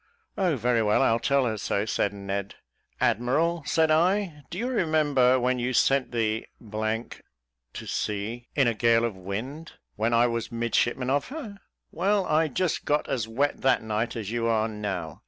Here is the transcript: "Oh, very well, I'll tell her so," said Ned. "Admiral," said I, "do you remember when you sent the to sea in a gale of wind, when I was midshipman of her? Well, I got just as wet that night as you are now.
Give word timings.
"Oh, 0.35 0.55
very 0.55 0.81
well, 0.81 1.03
I'll 1.03 1.19
tell 1.19 1.45
her 1.45 1.59
so," 1.59 1.85
said 1.85 2.11
Ned. 2.11 2.55
"Admiral," 2.99 3.61
said 3.67 3.91
I, 3.91 4.41
"do 4.49 4.57
you 4.57 4.67
remember 4.67 5.39
when 5.39 5.59
you 5.59 5.73
sent 5.73 6.11
the 6.11 6.47
to 6.95 7.85
sea 7.85 8.47
in 8.55 8.67
a 8.67 8.73
gale 8.73 9.05
of 9.05 9.15
wind, 9.15 9.73
when 9.97 10.11
I 10.11 10.25
was 10.25 10.51
midshipman 10.51 11.11
of 11.11 11.27
her? 11.27 11.59
Well, 11.91 12.25
I 12.25 12.47
got 12.47 12.55
just 12.55 12.89
as 13.07 13.27
wet 13.27 13.61
that 13.61 13.83
night 13.83 14.15
as 14.15 14.31
you 14.31 14.47
are 14.47 14.67
now. 14.67 15.19